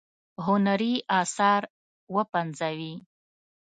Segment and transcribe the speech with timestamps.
[0.45, 1.61] هنري آثار
[2.15, 2.93] وپنځوي.